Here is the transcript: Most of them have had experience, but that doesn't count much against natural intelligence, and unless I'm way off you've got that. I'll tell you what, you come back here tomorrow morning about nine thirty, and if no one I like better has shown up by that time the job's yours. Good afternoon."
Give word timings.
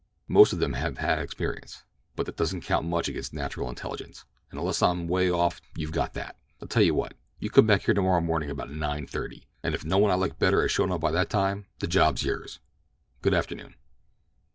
Most 0.27 0.51
of 0.51 0.57
them 0.57 0.73
have 0.73 0.97
had 0.97 1.19
experience, 1.19 1.83
but 2.15 2.25
that 2.25 2.35
doesn't 2.35 2.61
count 2.61 2.87
much 2.87 3.07
against 3.07 3.35
natural 3.35 3.69
intelligence, 3.69 4.25
and 4.49 4.59
unless 4.59 4.81
I'm 4.81 5.07
way 5.07 5.29
off 5.29 5.61
you've 5.75 5.91
got 5.91 6.15
that. 6.15 6.39
I'll 6.59 6.67
tell 6.67 6.81
you 6.81 6.95
what, 6.95 7.13
you 7.37 7.51
come 7.51 7.67
back 7.67 7.83
here 7.83 7.93
tomorrow 7.93 8.19
morning 8.19 8.49
about 8.49 8.71
nine 8.71 9.05
thirty, 9.05 9.45
and 9.61 9.75
if 9.75 9.85
no 9.85 9.99
one 9.99 10.09
I 10.09 10.15
like 10.15 10.39
better 10.39 10.63
has 10.63 10.71
shown 10.71 10.91
up 10.91 11.01
by 11.01 11.11
that 11.11 11.29
time 11.29 11.67
the 11.81 11.87
job's 11.87 12.23
yours. 12.23 12.59
Good 13.21 13.35
afternoon." 13.35 13.75